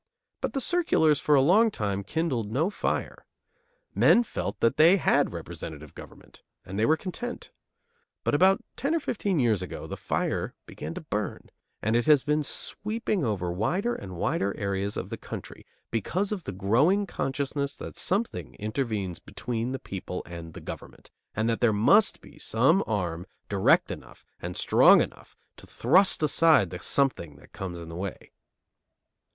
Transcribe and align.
But 0.39 0.53
the 0.53 0.61
circulars 0.61 1.19
for 1.19 1.35
a 1.35 1.43
long 1.43 1.69
time 1.69 2.03
kindled 2.03 2.51
no 2.51 2.71
fire. 2.71 3.27
Men 3.93 4.23
felt 4.23 4.59
that 4.59 4.77
they 4.77 4.97
had 4.97 5.31
representative 5.31 5.93
government 5.93 6.41
and 6.65 6.79
they 6.79 6.87
were 6.87 6.97
content. 6.97 7.51
But 8.23 8.33
about 8.33 8.65
ten 8.75 8.95
or 8.95 8.99
fifteen 8.99 9.37
years 9.39 9.61
ago 9.61 9.85
the 9.85 9.95
fire 9.95 10.55
began 10.65 10.95
to 10.95 11.01
burn, 11.01 11.51
and 11.83 11.95
it 11.95 12.07
has 12.07 12.23
been 12.23 12.41
sweeping 12.41 13.23
over 13.23 13.51
wider 13.51 13.93
and 13.93 14.15
wider 14.17 14.57
areas 14.57 14.97
of 14.97 15.11
the 15.11 15.17
country, 15.17 15.67
because 15.91 16.31
of 16.31 16.45
the 16.45 16.51
growing 16.51 17.05
consciousness 17.05 17.75
that 17.75 17.95
something 17.95 18.55
intervenes 18.55 19.19
between 19.19 19.71
the 19.71 19.77
people 19.77 20.23
and 20.25 20.55
the 20.55 20.61
government, 20.61 21.11
and 21.35 21.47
that 21.47 21.61
there 21.61 21.71
must 21.73 22.21
be 22.21 22.39
some 22.39 22.83
arm 22.87 23.27
direct 23.49 23.91
enough 23.91 24.25
and 24.41 24.57
strong 24.57 24.99
enough 24.99 25.37
to 25.57 25.67
thrust 25.67 26.23
aside 26.23 26.71
the 26.71 26.79
something 26.79 27.35
that 27.35 27.53
comes 27.53 27.79
in 27.79 27.87
the 27.89 27.95
way. 27.95 28.31